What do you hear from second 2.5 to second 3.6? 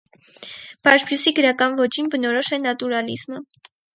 է նատուրալիզմը։